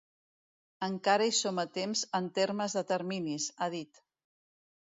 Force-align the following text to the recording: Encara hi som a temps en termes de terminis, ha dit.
Encara 0.87 1.27
hi 1.27 1.33
som 1.41 1.61
a 1.65 1.67
temps 1.75 2.03
en 2.21 2.31
termes 2.39 2.79
de 2.81 2.85
terminis, 2.95 3.49
ha 3.61 3.71
dit. 3.77 4.05